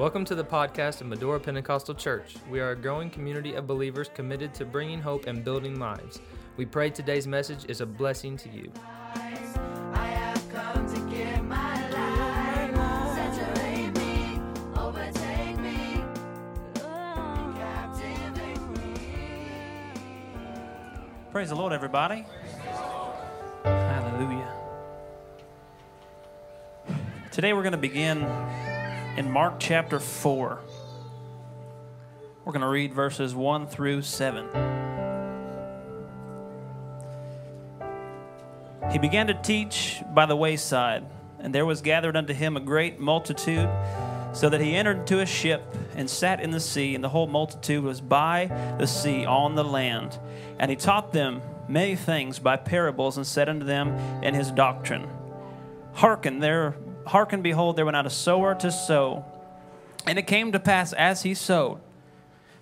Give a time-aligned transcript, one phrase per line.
[0.00, 2.36] Welcome to the podcast of Medora Pentecostal Church.
[2.48, 6.22] We are a growing community of believers committed to bringing hope and building lives.
[6.56, 8.72] We pray today's message is a blessing to you.
[21.30, 22.24] Praise the Lord, everybody.
[23.64, 24.50] Hallelujah.
[27.30, 28.26] Today we're going to begin
[29.16, 30.60] in Mark chapter 4.
[32.44, 34.46] We're going to read verses 1 through 7.
[38.92, 41.04] He began to teach by the wayside,
[41.38, 43.68] and there was gathered unto him a great multitude,
[44.32, 45.62] so that he entered into a ship
[45.96, 48.46] and sat in the sea, and the whole multitude was by
[48.78, 50.18] the sea on the land.
[50.58, 53.88] And he taught them many things by parables, and said unto them
[54.22, 55.08] in his doctrine,
[55.94, 56.76] Hearken, there,
[57.10, 59.24] hearken, behold, there went out a sower to sow.
[60.06, 61.80] And it came to pass as he sowed,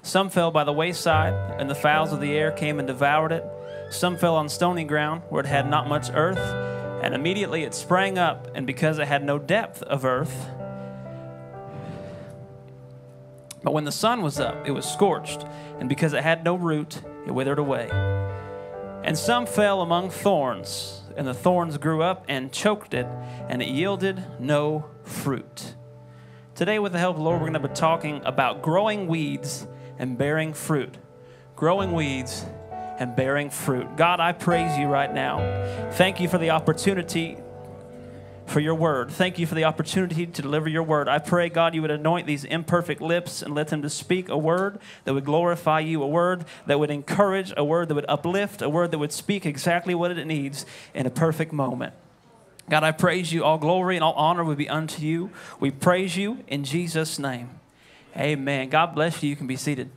[0.03, 3.45] some fell by the wayside, and the fowls of the air came and devoured it.
[3.91, 6.39] Some fell on stony ground, where it had not much earth,
[7.03, 10.49] and immediately it sprang up, and because it had no depth of earth,
[13.63, 15.45] but when the sun was up, it was scorched,
[15.81, 17.89] and because it had no root, it withered away.
[19.03, 23.07] And some fell among thorns, and the thorns grew up and choked it,
[23.49, 25.75] and it yielded no fruit.
[26.55, 29.67] Today, with the help of the Lord, we're going to be talking about growing weeds
[29.99, 30.97] and bearing fruit.
[31.57, 32.47] Growing weeds
[32.99, 33.97] and bearing fruit.
[33.97, 35.91] God, I praise you right now.
[35.93, 37.37] Thank you for the opportunity
[38.49, 39.11] for your word.
[39.11, 41.09] Thank you for the opportunity to deliver your word.
[41.09, 44.39] I pray, God, you would anoint these imperfect lips and let them to speak a
[44.39, 48.63] word that would glorify you, a word that would encourage, a word that would uplift,
[48.63, 51.95] a word that would speak exactly what it needs in a perfect moment.
[52.69, 53.45] God, I praise you.
[53.45, 55.31] All glory and all honor would be unto you.
[55.59, 57.51] We praise you in Jesus' name.
[58.17, 58.69] Amen.
[58.69, 59.31] God bless you.
[59.31, 59.91] You can be seated.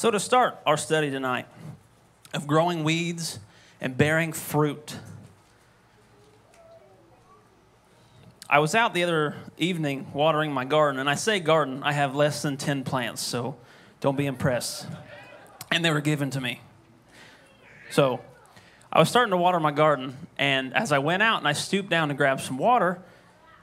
[0.00, 1.44] So, to start our study tonight
[2.32, 3.38] of growing weeds
[3.82, 4.96] and bearing fruit,
[8.48, 12.14] I was out the other evening watering my garden, and I say garden, I have
[12.14, 13.56] less than 10 plants, so
[14.00, 14.86] don't be impressed.
[15.70, 16.62] And they were given to me.
[17.90, 18.20] So,
[18.90, 21.90] I was starting to water my garden, and as I went out and I stooped
[21.90, 23.02] down to grab some water,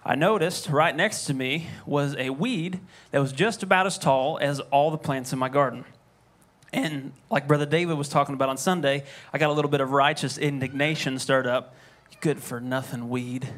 [0.06, 4.38] I noticed right next to me was a weed that was just about as tall
[4.40, 5.84] as all the plants in my garden.
[6.73, 9.91] And like Brother David was talking about on Sunday, I got a little bit of
[9.91, 11.75] righteous indignation stirred up.
[12.19, 13.50] Good for nothing weed.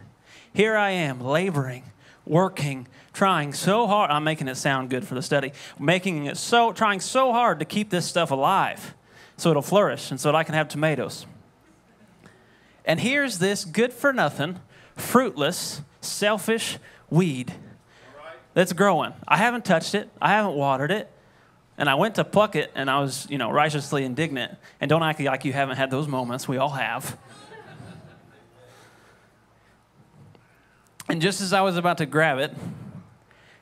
[0.53, 1.83] Here I am laboring,
[2.25, 4.11] working, trying so hard.
[4.11, 5.53] I'm making it sound good for the study.
[5.79, 8.93] Making it so, trying so hard to keep this stuff alive
[9.37, 11.25] so it'll flourish and so that I can have tomatoes.
[12.85, 14.59] And here's this good for nothing,
[14.95, 16.77] fruitless, selfish
[17.09, 17.53] weed
[18.53, 19.13] that's growing.
[19.27, 21.09] I haven't touched it, I haven't watered it.
[21.79, 24.57] And I went to pluck it, and I was, you know, righteously indignant.
[24.81, 26.45] And don't act like you haven't had those moments.
[26.45, 27.17] We all have.
[31.07, 32.53] and just as I was about to grab it,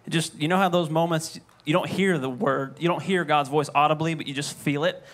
[0.08, 3.24] it just, you know how those moments, you don't hear the word, you don't hear
[3.24, 5.06] God's voice audibly, but you just feel it.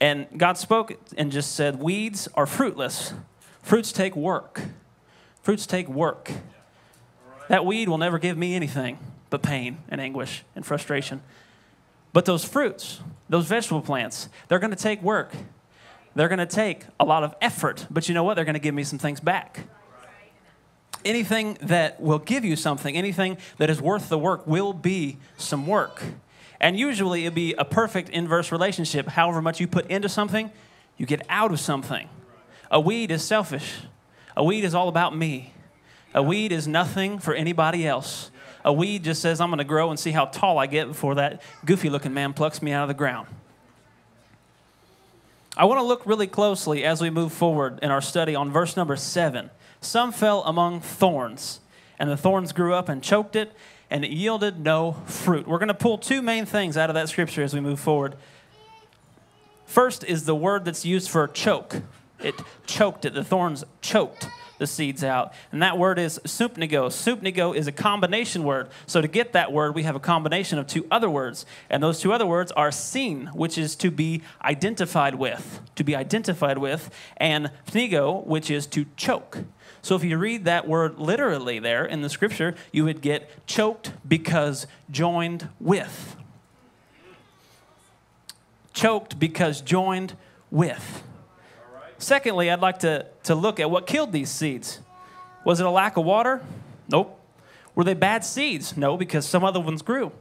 [0.00, 3.14] And God spoke and just said, Weeds are fruitless.
[3.62, 4.62] Fruits take work.
[5.42, 6.30] Fruits take work.
[7.48, 11.20] That weed will never give me anything but pain and anguish and frustration.
[12.12, 15.32] But those fruits, those vegetable plants, they're going to take work.
[16.14, 17.86] They're going to take a lot of effort.
[17.90, 18.34] But you know what?
[18.34, 19.60] They're going to give me some things back.
[21.04, 25.66] Anything that will give you something, anything that is worth the work, will be some
[25.66, 26.02] work.
[26.60, 29.08] And usually it'll be a perfect inverse relationship.
[29.08, 30.52] However much you put into something,
[30.96, 32.08] you get out of something.
[32.70, 33.80] A weed is selfish,
[34.36, 35.52] a weed is all about me.
[36.14, 38.30] A weed is nothing for anybody else.
[38.64, 41.16] A weed just says, I'm going to grow and see how tall I get before
[41.16, 43.26] that goofy looking man plucks me out of the ground.
[45.56, 48.76] I want to look really closely as we move forward in our study on verse
[48.76, 49.50] number seven.
[49.80, 51.60] Some fell among thorns,
[51.98, 53.52] and the thorns grew up and choked it,
[53.90, 55.46] and it yielded no fruit.
[55.46, 58.16] We're going to pull two main things out of that scripture as we move forward.
[59.66, 61.82] First is the word that's used for choke.
[62.20, 62.36] It
[62.66, 65.32] choked it, the thorns choked the seeds out.
[65.50, 66.86] And that word is sumpnigo.
[66.86, 68.68] Sumpnigo is a combination word.
[68.86, 71.46] So to get that word, we have a combination of two other words.
[71.68, 75.96] And those two other words are seen, which is to be identified with, to be
[75.96, 79.38] identified with, and pnigo, which is to choke.
[79.82, 83.92] So if you read that word literally there in the scripture, you would get choked
[84.06, 86.16] because joined with.
[88.72, 90.16] Choked because joined
[90.50, 91.02] with.
[91.98, 94.80] Secondly, I'd like to, to look at what killed these seeds.
[95.44, 96.42] Was it a lack of water?
[96.88, 97.18] Nope.
[97.74, 98.76] Were they bad seeds?
[98.76, 100.12] No, because some other ones grew.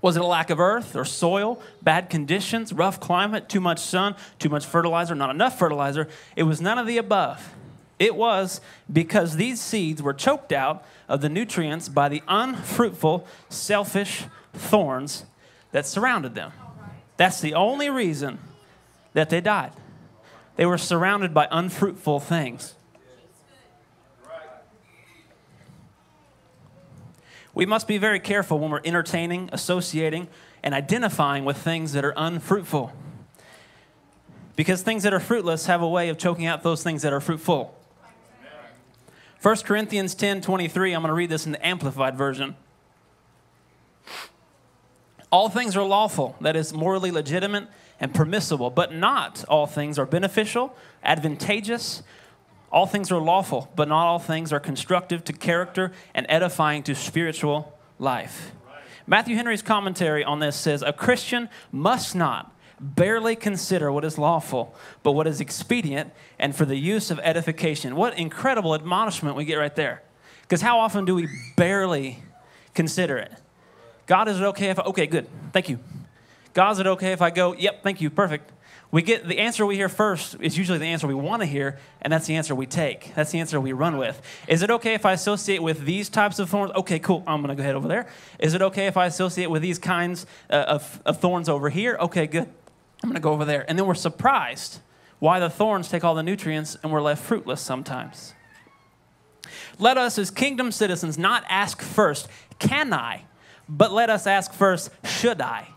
[0.00, 4.14] Was it a lack of earth or soil, bad conditions, rough climate, too much sun,
[4.38, 6.08] too much fertilizer, not enough fertilizer?
[6.36, 7.54] It was none of the above.
[7.98, 8.60] It was
[8.92, 15.24] because these seeds were choked out of the nutrients by the unfruitful, selfish thorns
[15.72, 16.52] that surrounded them.
[17.16, 18.38] That's the only reason
[19.12, 19.72] that they died.
[20.56, 22.74] They were surrounded by unfruitful things.
[27.54, 30.28] We must be very careful when we're entertaining, associating,
[30.62, 32.92] and identifying with things that are unfruitful.
[34.56, 37.20] Because things that are fruitless have a way of choking out those things that are
[37.20, 37.76] fruitful.
[39.42, 42.56] 1 Corinthians 10 23, I'm going to read this in the Amplified Version.
[45.34, 47.66] All things are lawful, that is, morally legitimate
[47.98, 52.04] and permissible, but not all things are beneficial, advantageous.
[52.70, 56.94] All things are lawful, but not all things are constructive to character and edifying to
[56.94, 58.52] spiritual life.
[59.08, 64.72] Matthew Henry's commentary on this says a Christian must not barely consider what is lawful,
[65.02, 67.96] but what is expedient and for the use of edification.
[67.96, 70.04] What incredible admonishment we get right there.
[70.42, 71.26] Because how often do we
[71.56, 72.22] barely
[72.72, 73.32] consider it?
[74.06, 75.78] God, is it okay if I, okay, good, thank you.
[76.52, 78.50] God, is it okay if I go, yep, thank you, perfect.
[78.90, 81.80] We get the answer we hear first is usually the answer we want to hear,
[82.00, 83.12] and that's the answer we take.
[83.16, 84.22] That's the answer we run with.
[84.46, 86.70] Is it okay if I associate with these types of thorns?
[86.76, 87.24] Okay, cool.
[87.26, 88.06] I'm to go ahead over there.
[88.38, 91.96] Is it okay if I associate with these kinds uh, of, of thorns over here?
[91.98, 92.48] Okay, good.
[93.02, 93.64] I'm to go over there.
[93.68, 94.78] And then we're surprised
[95.18, 98.32] why the thorns take all the nutrients and we're left fruitless sometimes.
[99.78, 102.28] Let us, as kingdom citizens, not ask first,
[102.58, 103.24] can I?
[103.68, 105.68] But let us ask first, should I?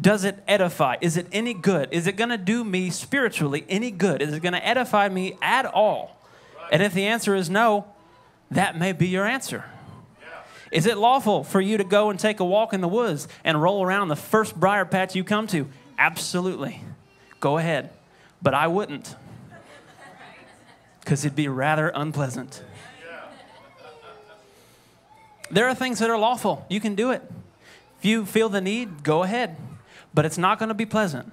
[0.00, 0.96] Does it edify?
[1.00, 1.88] Is it any good?
[1.92, 4.22] Is it going to do me spiritually any good?
[4.22, 6.16] Is it going to edify me at all?
[6.70, 7.86] And if the answer is no,
[8.50, 9.64] that may be your answer.
[10.70, 13.60] Is it lawful for you to go and take a walk in the woods and
[13.60, 15.68] roll around the first briar patch you come to?
[15.98, 16.82] Absolutely.
[17.40, 17.90] Go ahead.
[18.40, 19.16] But I wouldn't.
[21.00, 22.62] Because it'd be rather unpleasant.
[25.50, 26.64] There are things that are lawful.
[26.68, 27.22] You can do it.
[27.98, 29.56] If you feel the need, go ahead.
[30.14, 31.32] But it's not going to be pleasant.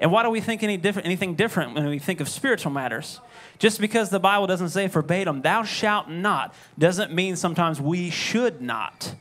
[0.00, 3.20] And why do we think any different, anything different when we think of spiritual matters?
[3.58, 8.60] Just because the Bible doesn't say verbatim, thou shalt not, doesn't mean sometimes we should
[8.60, 9.14] not.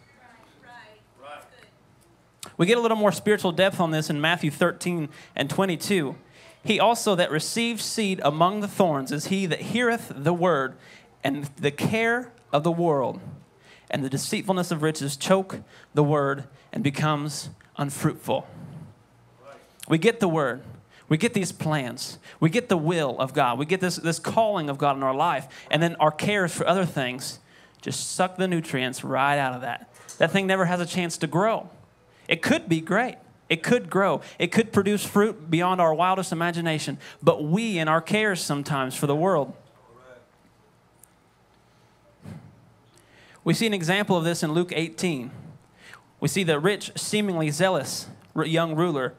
[2.58, 6.16] We get a little more spiritual depth on this in Matthew 13 and 22.
[6.64, 10.76] He also that receives seed among the thorns is he that heareth the word,
[11.24, 13.20] and the care of the world
[13.90, 15.62] and the deceitfulness of riches choke
[15.94, 18.48] the word and becomes unfruitful.
[19.88, 20.64] We get the word.
[21.10, 22.20] We get these plans.
[22.40, 23.58] We get the will of God.
[23.58, 25.48] We get this, this calling of God in our life.
[25.72, 27.40] And then our cares for other things
[27.82, 29.90] just suck the nutrients right out of that.
[30.18, 31.70] That thing never has a chance to grow.
[32.28, 33.16] It could be great.
[33.48, 34.22] It could grow.
[34.40, 36.98] It could produce fruit beyond our wildest imagination.
[37.24, 39.54] But we, in our cares sometimes for the world,
[43.48, 45.32] we see an example of this in Luke 18.
[46.20, 49.14] We see the rich, seemingly zealous young ruler.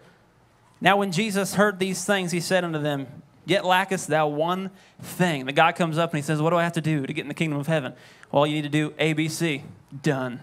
[0.83, 3.07] Now, when Jesus heard these things, he said unto them,
[3.47, 4.69] Yet lackest thou one
[5.01, 5.47] thing.
[5.47, 7.23] The guy comes up and he says, What do I have to do to get
[7.23, 7.95] in the kingdom of heaven?
[8.31, 9.65] Well, you need to do A, B, C.
[10.03, 10.41] Done.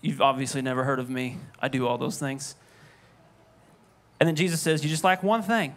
[0.00, 1.38] You've obviously never heard of me.
[1.60, 2.54] I do all those things.
[4.20, 5.74] And then Jesus says, You just lack one thing.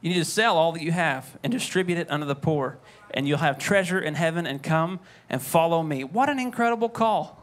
[0.00, 2.78] You need to sell all that you have and distribute it unto the poor,
[3.12, 6.04] and you'll have treasure in heaven and come and follow me.
[6.04, 7.42] What an incredible call!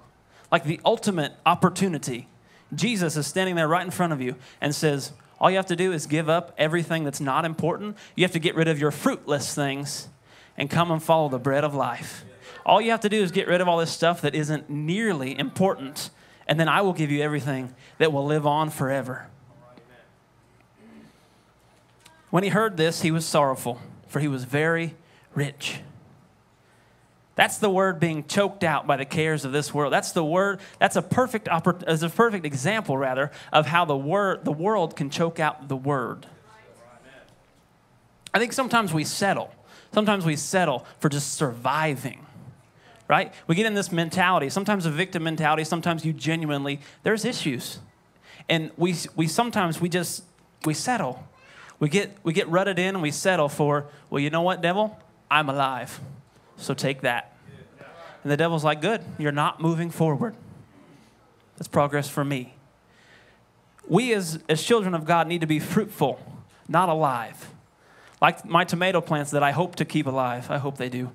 [0.51, 2.27] Like the ultimate opportunity.
[2.75, 5.75] Jesus is standing there right in front of you and says, All you have to
[5.75, 7.97] do is give up everything that's not important.
[8.15, 10.07] You have to get rid of your fruitless things
[10.57, 12.23] and come and follow the bread of life.
[12.65, 15.37] All you have to do is get rid of all this stuff that isn't nearly
[15.37, 16.09] important,
[16.47, 19.27] and then I will give you everything that will live on forever.
[22.29, 24.95] When he heard this, he was sorrowful, for he was very
[25.35, 25.79] rich.
[27.35, 29.91] That's the word being choked out by the cares of this world.
[29.91, 30.59] That's the word.
[30.79, 35.09] That's a perfect as a perfect example, rather, of how the word the world can
[35.09, 36.27] choke out the word.
[38.33, 39.51] I think sometimes we settle.
[39.93, 42.25] Sometimes we settle for just surviving.
[43.07, 43.33] Right?
[43.47, 44.49] We get in this mentality.
[44.49, 45.63] Sometimes a victim mentality.
[45.63, 47.79] Sometimes you genuinely there's issues,
[48.47, 50.23] and we we sometimes we just
[50.65, 51.27] we settle.
[51.79, 54.99] We get we get rutted in and we settle for well, you know what, devil,
[55.33, 55.99] I'm alive.
[56.57, 57.35] So take that.
[58.21, 60.35] And the devil's like, Good, you're not moving forward.
[61.57, 62.53] That's progress for me.
[63.87, 66.19] We, as, as children of God, need to be fruitful,
[66.69, 67.49] not alive.
[68.21, 70.51] Like my tomato plants that I hope to keep alive.
[70.51, 71.11] I hope they do.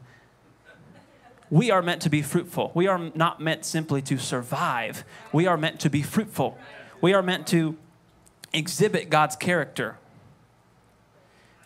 [1.49, 2.73] We are meant to be fruitful.
[2.75, 5.05] We are not meant simply to survive.
[5.33, 6.59] We are meant to be fruitful.
[7.01, 7.77] We are meant to
[8.53, 9.97] exhibit God's character.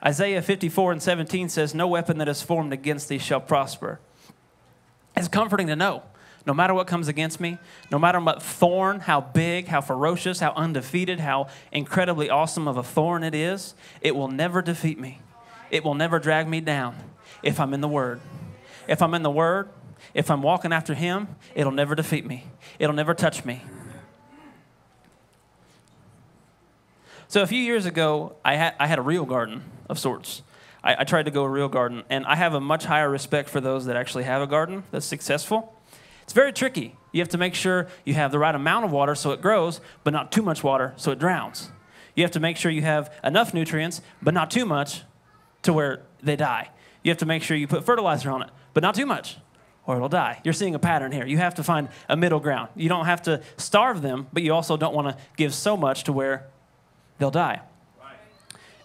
[0.05, 4.01] Isaiah 54 and 17 says, No weapon that is formed against thee shall prosper.
[5.17, 6.03] It's comforting to know
[6.47, 7.59] no matter what comes against me,
[7.91, 12.83] no matter what thorn, how big, how ferocious, how undefeated, how incredibly awesome of a
[12.83, 15.21] thorn it is, it will never defeat me.
[15.71, 16.97] It will never drag me down
[17.43, 18.21] if I'm in the Word.
[18.89, 19.69] If I'm in the Word,
[20.15, 22.45] if I'm walking after Him, it'll never defeat me.
[22.79, 23.63] It'll never touch me.
[27.33, 30.43] So a few years ago, I had, I had a real garden of sorts.
[30.85, 33.49] I, I tried to go a real garden, and I have a much higher respect
[33.49, 35.75] for those that actually have a garden that's successful.
[36.25, 36.95] It's very tricky.
[37.11, 39.81] You have to make sure you have the right amount of water so it grows,
[40.05, 41.71] but not too much water so it drowns.
[42.15, 45.01] You have to make sure you have enough nutrients, but not too much
[45.63, 46.69] to where they die.
[47.03, 49.39] You have to make sure you put fertilizer on it, but not too much
[49.87, 50.43] or it'll die.
[50.45, 51.27] You're seeing a pattern here.
[51.27, 52.69] You have to find a middle ground.
[52.77, 56.05] You don't have to starve them, but you also don't want to give so much
[56.05, 56.47] to where
[57.23, 57.61] they'll die.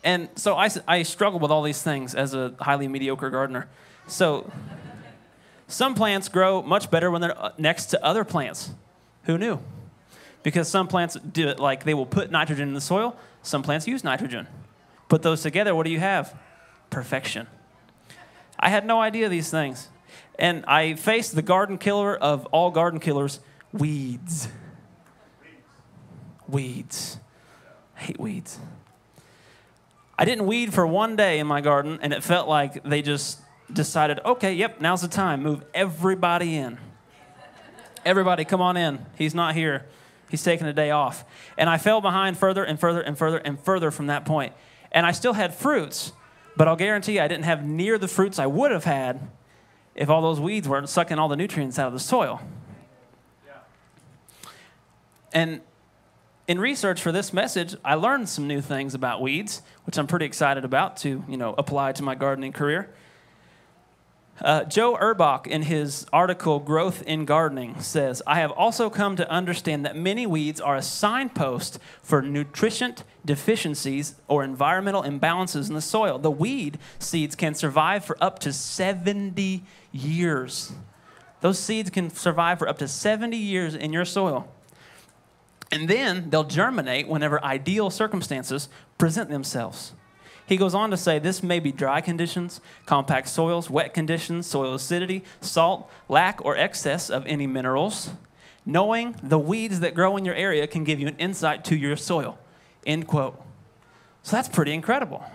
[0.03, 3.67] And so I, I struggle with all these things as a highly mediocre gardener.
[4.05, 4.49] So
[5.67, 8.71] some plants grow much better when they're uh, next to other plants.
[9.23, 9.59] Who knew?
[10.43, 13.87] Because some plants do it like they will put nitrogen in the soil, some plants
[13.87, 14.45] use nitrogen.
[15.09, 16.37] Put those together, what do you have?
[16.91, 17.47] Perfection.
[18.59, 19.89] I had no idea these things.
[20.37, 23.39] And I faced the garden killer of all garden killers
[23.73, 24.47] weeds.
[26.47, 27.17] Weeds.
[27.97, 28.59] I hate weeds.
[30.17, 33.39] I didn't weed for one day in my garden, and it felt like they just
[33.71, 35.43] decided, okay, yep, now's the time.
[35.43, 36.77] Move everybody in.
[38.05, 39.05] Everybody, come on in.
[39.17, 39.85] He's not here.
[40.29, 41.25] He's taking a day off.
[41.57, 44.53] And I fell behind further and further and further and further from that point.
[44.91, 46.13] And I still had fruits,
[46.55, 49.27] but I'll guarantee you I didn't have near the fruits I would have had
[49.95, 52.41] if all those weeds weren't sucking all the nutrients out of the soil.
[53.45, 53.53] Yeah.
[55.33, 55.61] And
[56.47, 60.25] in research for this message, I learned some new things about weeds, which I'm pretty
[60.25, 62.89] excited about to, you know, apply to my gardening career.
[64.39, 69.29] Uh, Joe Erbach, in his article Growth in Gardening, says, I have also come to
[69.29, 75.81] understand that many weeds are a signpost for nutrition deficiencies or environmental imbalances in the
[75.81, 76.19] soil.
[76.19, 80.71] The weed seeds can survive for up to 70 years.
[81.41, 84.47] Those seeds can survive for up to 70 years in your soil.
[85.71, 89.93] And then they'll germinate whenever ideal circumstances present themselves.
[90.45, 94.73] He goes on to say this may be dry conditions, compact soils, wet conditions, soil
[94.73, 98.11] acidity, salt, lack or excess of any minerals.
[98.65, 101.97] Knowing the weeds that grow in your area can give you an insight to your
[101.97, 102.37] soil.
[102.85, 103.41] End quote.
[104.23, 105.25] So that's pretty incredible.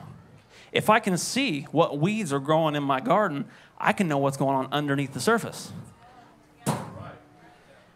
[0.72, 3.44] If I can see what weeds are growing in my garden,
[3.78, 5.72] I can know what's going on underneath the surface.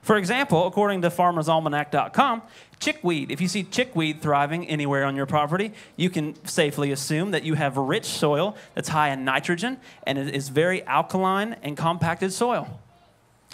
[0.07, 2.43] For example, according to farmersalmanac.com,
[2.79, 7.43] chickweed, if you see chickweed thriving anywhere on your property, you can safely assume that
[7.43, 12.33] you have rich soil that's high in nitrogen and it is very alkaline and compacted
[12.33, 12.79] soil.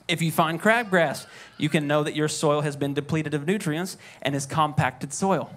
[0.06, 1.25] If you find crabgrass,
[1.56, 5.50] you can know that your soil has been depleted of nutrients and is compacted soil.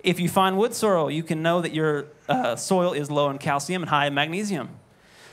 [0.00, 3.38] If you find wood sorrel, you can know that your uh, soil is low in
[3.38, 4.70] calcium and high in magnesium.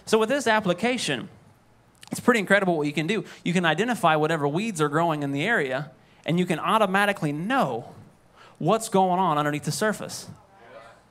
[0.05, 1.29] So, with this application,
[2.15, 3.25] it's pretty incredible what you can do.
[3.43, 5.91] You can identify whatever weeds are growing in the area,
[6.25, 7.93] and you can automatically know
[8.57, 10.29] what's going on underneath the surface.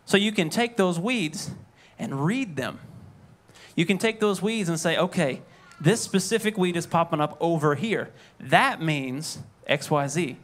[0.07, 1.51] So you can take those weeds
[1.99, 2.81] and read them.
[3.77, 5.43] You can take those weeds and say, okay,
[5.79, 8.11] this specific weed is popping up over here.
[8.41, 10.37] That means XYZ.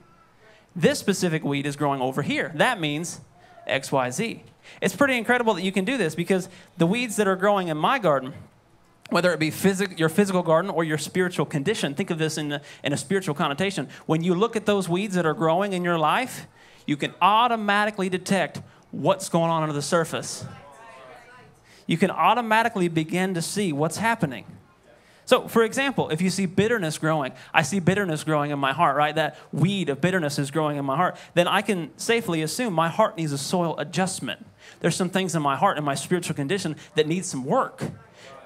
[0.77, 2.53] This specific weed is growing over here.
[2.55, 3.23] That means
[3.67, 4.41] XYZ.
[4.83, 7.79] It's pretty incredible that you can do this because the weeds that are growing in
[7.79, 8.35] my garden,
[9.11, 9.53] whether it be
[9.97, 13.35] your physical garden or your spiritual condition, think of this in a, in a spiritual
[13.35, 13.89] connotation.
[14.07, 16.47] When you look at those weeds that are growing in your life,
[16.87, 20.45] you can automatically detect what's going on under the surface.
[21.87, 24.45] You can automatically begin to see what's happening.
[25.31, 28.97] So, for example, if you see bitterness growing, I see bitterness growing in my heart,
[28.97, 29.15] right?
[29.15, 32.89] That weed of bitterness is growing in my heart, then I can safely assume my
[32.89, 34.45] heart needs a soil adjustment.
[34.81, 37.85] There's some things in my heart and my spiritual condition that need some work.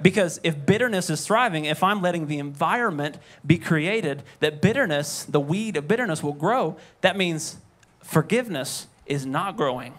[0.02, 5.40] Because if bitterness is thriving, if I'm letting the environment be created, that bitterness, the
[5.40, 7.57] weed of bitterness will grow, that means
[8.02, 9.95] forgiveness is not growing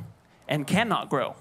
[0.47, 1.35] and cannot grow.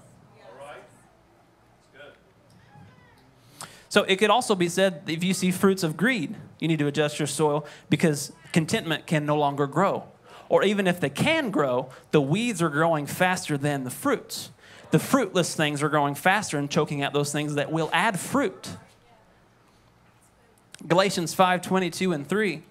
[3.89, 6.87] So it could also be said if you see fruits of greed, you need to
[6.87, 10.03] adjust your soil because contentment can no longer grow.
[10.49, 14.51] or even if they can grow, the weeds are growing faster than the fruits.
[14.95, 18.77] The fruitless things are growing faster and choking out those things that will add fruit.
[20.87, 22.63] Galatians 5 22 and 3.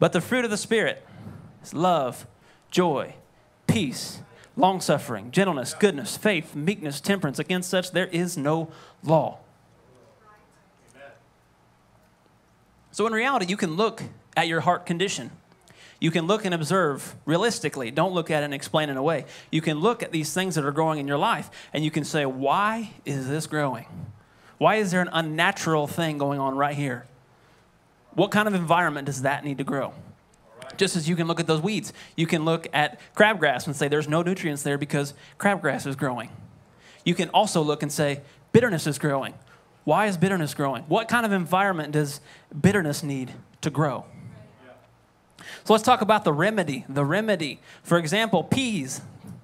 [0.00, 1.06] But the fruit of the Spirit
[1.62, 2.26] is love,
[2.72, 3.14] joy,
[3.68, 4.18] peace,
[4.56, 7.38] long suffering, gentleness, goodness, faith, meekness, temperance.
[7.38, 8.72] Against such there is no
[9.04, 9.38] law.
[12.90, 14.02] So, in reality, you can look
[14.36, 15.30] at your heart condition.
[16.04, 17.90] You can look and observe realistically.
[17.90, 19.24] Don't look at it and explain it away.
[19.50, 22.04] You can look at these things that are growing in your life and you can
[22.04, 23.86] say, Why is this growing?
[24.58, 27.06] Why is there an unnatural thing going on right here?
[28.12, 29.94] What kind of environment does that need to grow?
[30.76, 33.88] Just as you can look at those weeds, you can look at crabgrass and say
[33.88, 36.28] there's no nutrients there because crabgrass is growing.
[37.06, 38.20] You can also look and say
[38.52, 39.32] bitterness is growing.
[39.84, 40.82] Why is bitterness growing?
[40.82, 42.20] What kind of environment does
[42.60, 43.32] bitterness need
[43.62, 44.04] to grow?
[45.64, 46.84] So let's talk about the remedy.
[46.88, 47.60] The remedy.
[47.82, 49.00] For example, peas.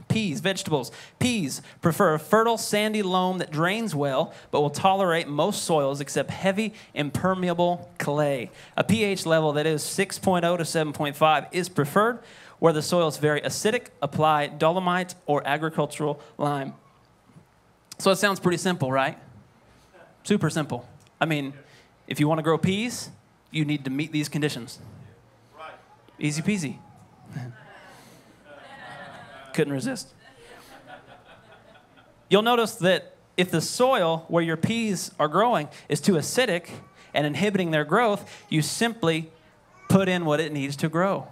[0.08, 0.90] Peas, vegetables.
[1.20, 6.30] Peas prefer a fertile, sandy loam that drains well, but will tolerate most soils except
[6.30, 8.50] heavy, impermeable clay.
[8.76, 12.18] A pH level that is 6.0 to 7.5 is preferred.
[12.58, 16.74] Where the soil is very acidic, apply dolomite or agricultural lime.
[17.98, 19.16] So it sounds pretty simple, right?
[20.24, 20.86] Super simple.
[21.20, 21.54] I mean,
[22.06, 23.10] if you want to grow peas,
[23.50, 24.78] you need to meet these conditions.
[26.20, 26.76] Easy peasy.
[29.54, 30.08] Couldn't resist.
[32.28, 36.68] You'll notice that if the soil where your peas are growing is too acidic
[37.14, 39.30] and inhibiting their growth, you simply
[39.88, 41.26] put in what it needs to grow.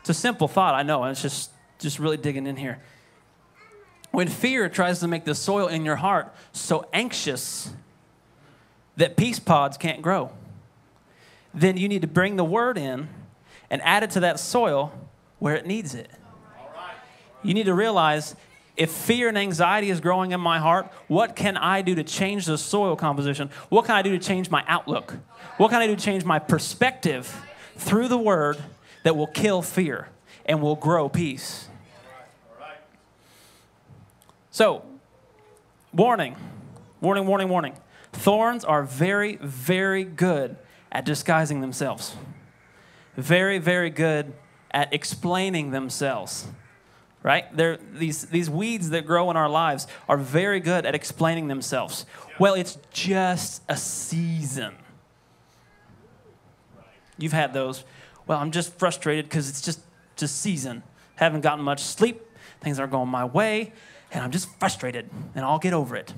[0.00, 2.82] It's a simple thought, I know, and it's just, just really digging in here.
[4.10, 7.72] When fear tries to make the soil in your heart so anxious
[8.96, 10.30] that peace pods can't grow,
[11.54, 13.08] then you need to bring the word in
[13.72, 14.92] and add it to that soil
[15.40, 16.10] where it needs it.
[17.42, 18.36] You need to realize
[18.76, 22.46] if fear and anxiety is growing in my heart, what can I do to change
[22.46, 23.50] the soil composition?
[23.70, 25.14] What can I do to change my outlook?
[25.56, 27.34] What can I do to change my perspective
[27.76, 28.58] through the word
[29.04, 30.08] that will kill fear
[30.46, 31.68] and will grow peace?
[34.50, 34.84] So,
[35.94, 36.36] warning,
[37.00, 37.74] warning, warning, warning.
[38.12, 40.56] Thorns are very, very good
[40.90, 42.14] at disguising themselves,
[43.16, 44.32] very, very good
[44.70, 46.46] at explaining themselves.
[47.22, 47.56] Right?
[47.56, 52.04] They're, these, these weeds that grow in our lives are very good at explaining themselves.
[52.40, 54.74] Well, it's just a season.
[57.18, 57.84] You've had those.
[58.26, 59.80] Well, I'm just frustrated because it's just
[60.16, 60.82] just season.
[61.16, 62.20] Haven't gotten much sleep.
[62.60, 63.72] Things aren't going my way,
[64.12, 66.14] and I'm just frustrated, and I'll get over it.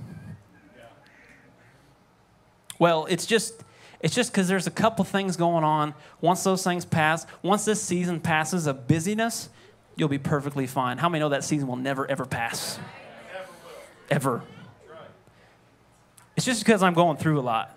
[2.79, 3.63] Well, it's just
[4.05, 5.95] it's just because there's a couple things going on.
[6.21, 9.49] Once those things pass, once this season passes of busyness,
[9.97, 10.99] you'll be perfectly fine.
[10.99, 12.79] How many know that season will never ever pass?
[14.11, 14.43] Ever.
[16.37, 17.75] It's just because I'm going through a lot.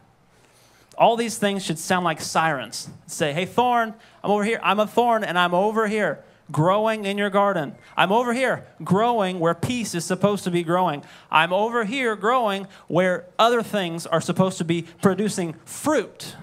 [0.98, 2.90] All these things should sound like sirens.
[3.06, 4.60] Say, hey, thorn, I'm over here.
[4.62, 7.76] I'm a thorn, and I'm over here growing in your garden.
[7.96, 11.04] I'm over here growing where peace is supposed to be growing.
[11.32, 16.36] I'm over here growing where other things are supposed to be producing fruit.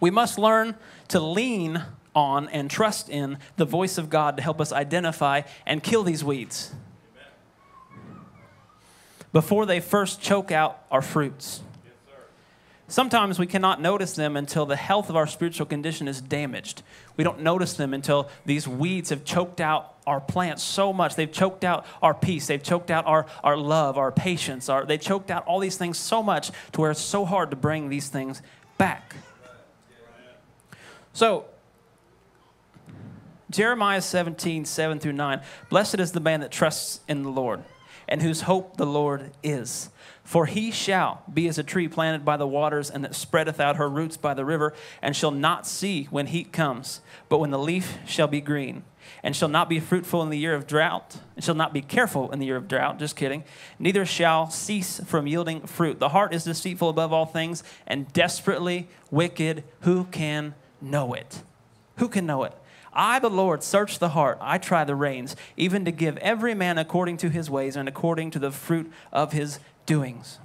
[0.00, 0.74] We must learn
[1.08, 1.84] to lean
[2.14, 6.22] on and trust in the voice of God to help us identify and kill these
[6.22, 6.74] weeds
[9.32, 11.62] before they first choke out our fruits.
[12.92, 16.82] Sometimes we cannot notice them until the health of our spiritual condition is damaged.
[17.16, 21.14] We don't notice them until these weeds have choked out our plants so much.
[21.14, 22.48] They've choked out our peace.
[22.48, 24.68] They've choked out our, our love, our patience.
[24.68, 27.56] Our, they choked out all these things so much to where it's so hard to
[27.56, 28.42] bring these things
[28.76, 29.16] back.
[31.14, 31.46] So,
[33.48, 35.40] Jeremiah 17, 7 through 9.
[35.70, 37.64] Blessed is the man that trusts in the Lord,
[38.08, 39.90] and whose hope the Lord is.
[40.24, 43.76] For he shall be as a tree planted by the waters, and that spreadeth out
[43.76, 47.58] her roots by the river, and shall not see when heat comes, but when the
[47.58, 48.84] leaf shall be green,
[49.22, 52.30] and shall not be fruitful in the year of drought, and shall not be careful
[52.30, 52.98] in the year of drought.
[52.98, 53.42] Just kidding.
[53.78, 55.98] Neither shall cease from yielding fruit.
[55.98, 59.64] The heart is deceitful above all things, and desperately wicked.
[59.80, 61.42] Who can know it?
[61.96, 62.54] Who can know it?
[62.92, 64.38] I, the Lord, search the heart.
[64.40, 68.30] I try the reins, even to give every man according to his ways and according
[68.32, 70.38] to the fruit of his doings.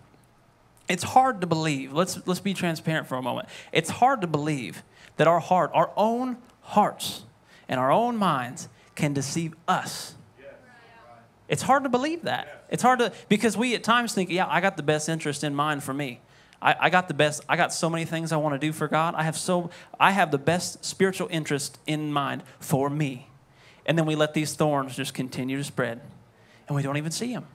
[0.88, 1.92] It's hard to believe.
[1.92, 3.50] Let's, let's be transparent for a moment.
[3.72, 4.84] It's hard to believe
[5.18, 7.24] that our heart, our own hearts,
[7.68, 10.16] and our own minds can deceive us.
[11.50, 12.66] It's hard to believe that.
[12.70, 15.56] It's hard to, because we at times think, yeah, I got the best interest in
[15.56, 16.20] mind for me.
[16.62, 17.44] I, I got the best.
[17.48, 19.16] I got so many things I want to do for God.
[19.16, 23.30] I have so I have the best spiritual interest in mind for me.
[23.86, 26.02] And then we let these thorns just continue to spread,
[26.68, 27.48] and we don't even see them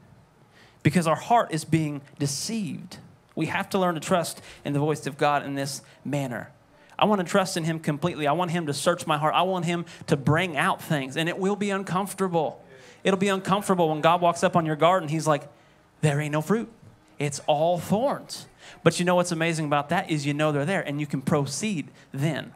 [0.83, 2.99] because our heart is being deceived.
[3.35, 6.51] We have to learn to trust in the voice of God in this manner.
[6.99, 8.27] I want to trust in Him completely.
[8.27, 9.35] I want Him to search my heart.
[9.35, 12.63] I want Him to bring out things, and it will be uncomfortable.
[13.05, 15.09] It'll be uncomfortable when God walks up on your garden.
[15.09, 15.43] He's like,
[16.01, 16.71] There ain't no fruit,
[17.19, 18.47] it's all thorns.
[18.83, 21.23] But you know what's amazing about that is you know they're there, and you can
[21.23, 22.53] proceed then.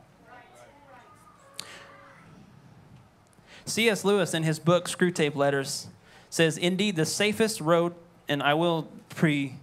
[3.64, 4.05] C.S.
[4.05, 5.88] Lewis, in his book Screwtape Letters,
[6.31, 7.95] says, Indeed, the safest road,
[8.29, 9.57] and I will pre,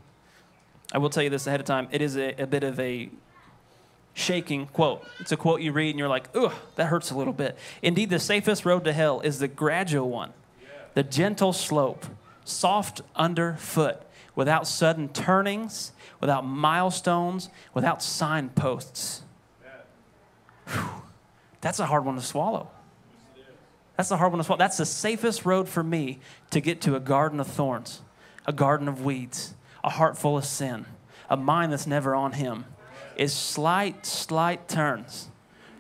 [0.94, 3.10] I will tell you this ahead of time, it is a, a bit of a
[4.14, 5.06] shaking quote.
[5.20, 7.58] It's a quote you read and you're like, ugh, that hurts a little bit.
[7.82, 10.34] Indeed, the safest road to hell is the gradual one,
[10.94, 12.06] the gentle slope,
[12.46, 14.02] soft underfoot,
[14.36, 19.22] without sudden turnings, without milestones, without signposts.
[20.68, 20.90] Whew.
[21.62, 22.70] That's a hard one to swallow.
[23.96, 24.58] That's the hard one to swallow.
[24.58, 26.20] That's the safest road for me
[26.52, 28.02] to get to a garden of thorns,
[28.46, 30.86] a garden of weeds, a heart full of sin,
[31.30, 32.66] a mind that's never on Him.
[33.16, 35.30] Is slight, slight turns.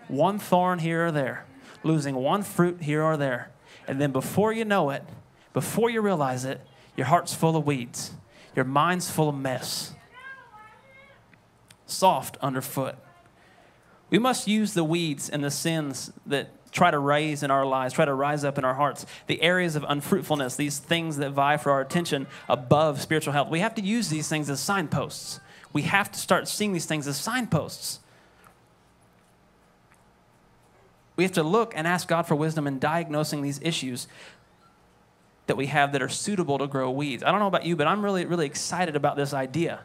[0.07, 1.45] One thorn here or there,
[1.83, 3.51] losing one fruit here or there.
[3.87, 5.03] And then before you know it,
[5.53, 6.61] before you realize it,
[6.95, 8.11] your heart's full of weeds,
[8.55, 9.93] your mind's full of mess.
[11.85, 12.95] Soft underfoot.
[14.09, 17.93] We must use the weeds and the sins that try to raise in our lives,
[17.93, 21.57] try to rise up in our hearts, the areas of unfruitfulness, these things that vie
[21.57, 23.49] for our attention above spiritual health.
[23.49, 25.39] We have to use these things as signposts.
[25.71, 27.99] We have to start seeing these things as signposts.
[31.15, 34.07] We have to look and ask God for wisdom in diagnosing these issues
[35.47, 37.23] that we have that are suitable to grow weeds.
[37.23, 39.81] I don't know about you, but I'm really, really excited about this idea.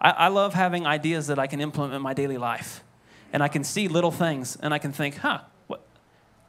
[0.00, 2.82] I, I love having ideas that I can implement in my daily life.
[3.32, 5.82] And I can see little things and I can think, huh, what,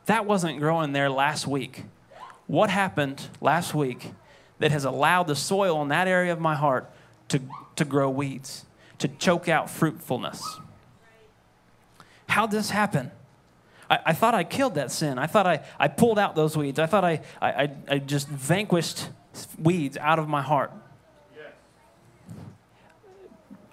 [0.06, 1.84] that wasn't growing there last week.
[2.46, 4.12] What happened last week
[4.60, 6.90] that has allowed the soil in that area of my heart
[7.30, 7.42] to,
[7.76, 8.66] to grow weeds,
[9.00, 10.60] to choke out fruitfulness?
[12.30, 13.12] How'd this happen?
[13.90, 15.18] I, I thought I killed that sin.
[15.18, 16.80] I thought I, I pulled out those weeds.
[16.80, 19.10] I thought I, I, I- just vanquished
[19.60, 20.72] weeds out of my heart.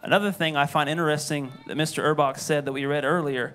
[0.03, 2.05] Another thing I find interesting that Mr.
[2.05, 3.55] Urbach said that we read earlier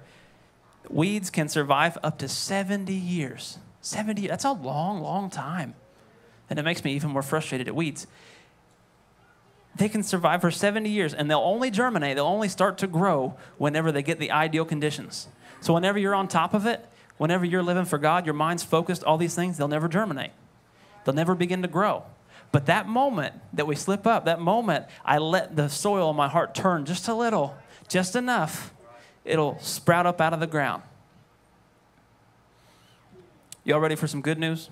[0.90, 3.60] weeds can survive up to 70 years.
[3.82, 5.76] 70, that's a long, long time.
[6.50, 8.08] And it makes me even more frustrated at weeds.
[9.76, 13.36] They can survive for 70 years and they'll only germinate, they'll only start to grow
[13.60, 15.28] whenever they get the ideal conditions.
[15.62, 16.86] So, whenever you're on top of it,
[17.18, 20.32] whenever you're living for God, your mind's focused, all these things, they'll never germinate.
[21.04, 22.04] They'll never begin to grow.
[22.52, 26.28] But that moment that we slip up, that moment I let the soil in my
[26.28, 27.56] heart turn just a little,
[27.88, 28.74] just enough,
[29.24, 30.82] it'll sprout up out of the ground.
[33.64, 34.70] Y'all ready for some good news?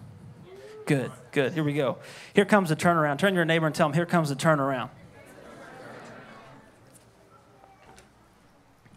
[0.86, 1.54] Good, good.
[1.54, 1.98] Here we go.
[2.34, 3.20] Here comes the turnaround.
[3.20, 4.90] Turn your neighbor and tell him, here comes the turnaround.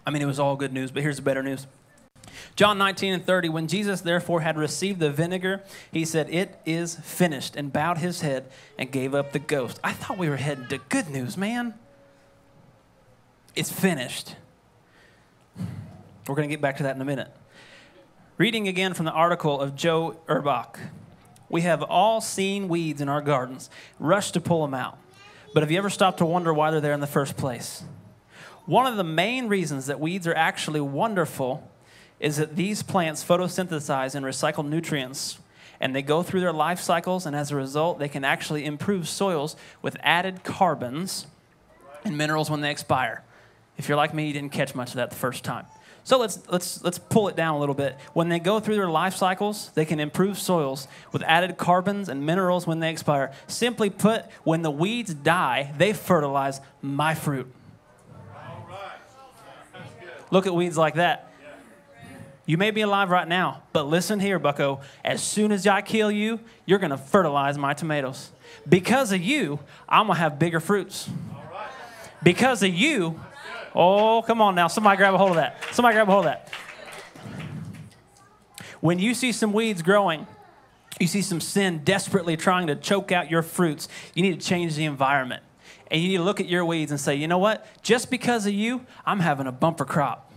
[0.06, 1.66] I mean, it was all good news, but here's the better news.
[2.60, 6.94] John 19 and 30, when Jesus therefore had received the vinegar, he said, It is
[6.94, 9.80] finished, and bowed his head and gave up the ghost.
[9.82, 11.72] I thought we were heading to good news, man.
[13.56, 14.36] It's finished.
[16.28, 17.34] We're going to get back to that in a minute.
[18.36, 20.78] Reading again from the article of Joe Urbach.
[21.48, 24.98] We have all seen weeds in our gardens, rushed to pull them out.
[25.54, 27.84] But have you ever stopped to wonder why they're there in the first place?
[28.66, 31.66] One of the main reasons that weeds are actually wonderful
[32.20, 35.38] is that these plants photosynthesize and recycle nutrients
[35.80, 39.08] and they go through their life cycles and as a result they can actually improve
[39.08, 41.26] soils with added carbons
[42.04, 43.24] and minerals when they expire.
[43.78, 45.64] If you're like me you didn't catch much of that the first time.
[46.04, 47.96] So let's let's let's pull it down a little bit.
[48.12, 52.24] When they go through their life cycles they can improve soils with added carbons and
[52.26, 53.32] minerals when they expire.
[53.46, 57.50] Simply put when the weeds die they fertilize my fruit.
[60.30, 61.29] Look at weeds like that
[62.50, 64.80] you may be alive right now, but listen here, bucko.
[65.04, 68.32] As soon as I kill you, you're going to fertilize my tomatoes.
[68.68, 71.08] Because of you, I'm going to have bigger fruits.
[72.24, 73.20] Because of you,
[73.72, 74.66] oh, come on now.
[74.66, 75.62] Somebody grab a hold of that.
[75.70, 76.52] Somebody grab a hold of that.
[78.80, 80.26] When you see some weeds growing,
[80.98, 84.74] you see some sin desperately trying to choke out your fruits, you need to change
[84.74, 85.44] the environment.
[85.88, 87.64] And you need to look at your weeds and say, you know what?
[87.84, 90.29] Just because of you, I'm having a bumper crop.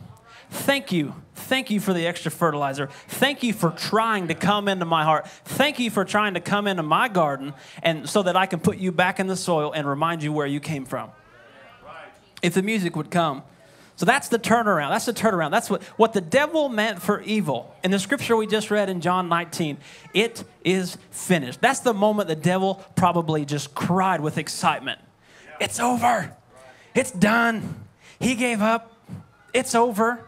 [0.54, 1.16] Thank you.
[1.34, 2.88] Thank you for the extra fertilizer.
[3.08, 5.28] Thank you for trying to come into my heart.
[5.46, 8.78] Thank you for trying to come into my garden and so that I can put
[8.78, 11.10] you back in the soil and remind you where you came from.
[12.44, 13.42] if the music would come.
[13.96, 14.90] So that's the turnaround.
[14.90, 15.52] That's the turnaround.
[15.52, 17.76] That's what, what the devil meant for evil.
[17.84, 19.78] In the scripture we just read in John 19,
[20.14, 21.62] it is finished.
[21.62, 25.00] That's the moment the devil probably just cried with excitement.
[25.60, 26.36] It's over.
[26.94, 27.86] It's done.
[28.20, 28.92] He gave up.
[29.54, 30.26] It's over.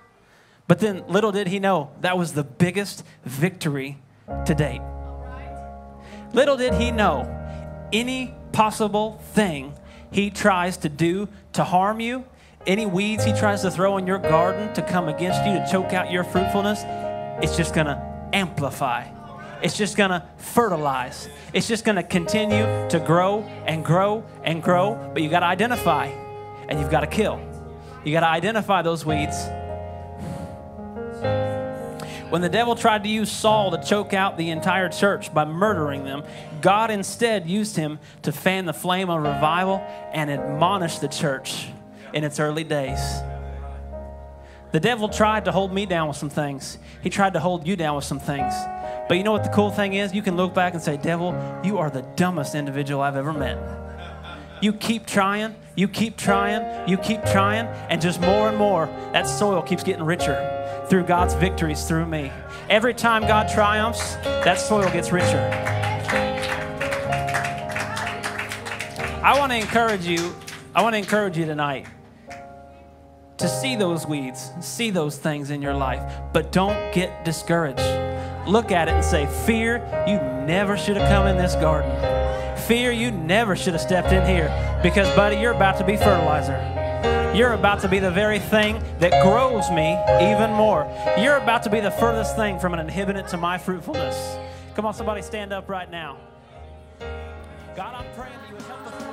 [0.68, 4.00] But then little did he know that was the biggest victory
[4.46, 4.82] to date.
[6.34, 7.32] Little did he know
[7.94, 9.74] any possible thing
[10.12, 12.26] he tries to do to harm you,
[12.66, 15.94] any weeds he tries to throw in your garden to come against you to choke
[15.94, 16.84] out your fruitfulness,
[17.44, 19.08] it's just going to amplify.
[19.62, 21.30] It's just going to fertilize.
[21.54, 25.12] It's just going to continue to grow and grow and grow.
[25.14, 26.08] But you got to identify
[26.68, 27.40] and you've got to kill.
[28.04, 29.48] You got to identify those weeds.
[32.30, 36.04] When the devil tried to use Saul to choke out the entire church by murdering
[36.04, 36.24] them,
[36.62, 39.78] God instead used him to fan the flame of revival
[40.12, 41.68] and admonish the church
[42.14, 43.00] in its early days.
[44.72, 46.80] The devil tried to hold me down with some things.
[47.02, 48.54] He tried to hold you down with some things.
[49.08, 50.14] But you know what the cool thing is?
[50.14, 51.34] You can look back and say, Devil,
[51.64, 53.85] you are the dumbest individual I've ever met.
[54.62, 59.24] You keep trying, you keep trying, you keep trying, and just more and more, that
[59.24, 62.32] soil keeps getting richer through God's victories through me.
[62.70, 65.40] Every time God triumphs, that soil gets richer.
[69.24, 70.34] I want to encourage you,
[70.74, 71.88] I want to encourage you tonight
[73.38, 77.82] to see those weeds, see those things in your life, but don't get discouraged.
[78.48, 82.25] Look at it and say, Fear, you never should have come in this garden.
[82.68, 84.50] Fear, you never should have stepped in here
[84.82, 86.60] because, buddy, you're about to be fertilizer.
[87.36, 89.94] You're about to be the very thing that grows me
[90.34, 90.92] even more.
[91.18, 94.38] You're about to be the furthest thing from an inhibitor to my fruitfulness.
[94.74, 96.18] Come on, somebody stand up right now.
[97.76, 99.06] God, I'm praying that you would help us.